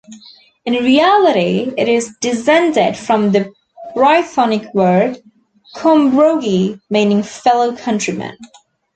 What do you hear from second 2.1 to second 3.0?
descended